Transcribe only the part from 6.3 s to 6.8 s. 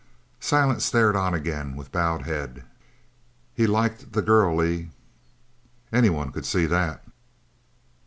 could see